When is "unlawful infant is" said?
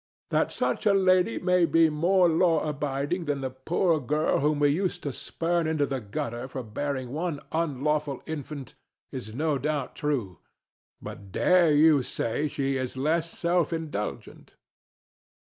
7.51-9.35